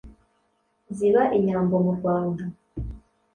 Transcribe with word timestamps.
Ziba 0.95 1.21
inyambo 1.37 1.75
mu 1.85 1.91
Rwanda. 1.97 2.43